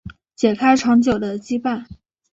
[0.35, 1.85] 解开长久的羁绊